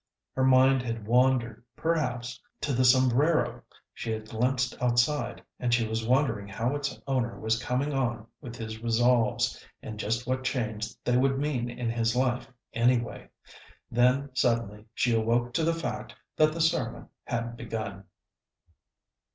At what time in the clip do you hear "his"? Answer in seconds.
8.55-8.79, 11.91-12.15